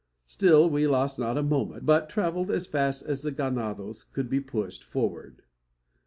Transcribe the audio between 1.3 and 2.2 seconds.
a moment, but